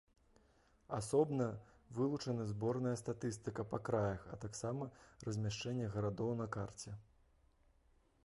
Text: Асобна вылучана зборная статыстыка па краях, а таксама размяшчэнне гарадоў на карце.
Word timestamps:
Асобна 0.97 1.45
вылучана 1.97 2.45
зборная 2.53 2.93
статыстыка 3.01 3.65
па 3.73 3.79
краях, 3.89 4.25
а 4.35 4.39
таксама 4.45 4.87
размяшчэнне 5.27 5.91
гарадоў 5.97 6.33
на 6.41 6.47
карце. 6.57 6.95